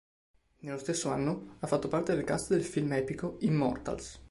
[0.61, 4.19] Nello stesso anno ha fatto parte del cast del film epico "Immortals".